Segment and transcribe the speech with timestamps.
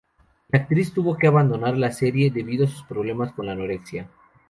[0.49, 4.09] La actriz tuvo que abandonar la serie debido a sus problemas con la anorexia.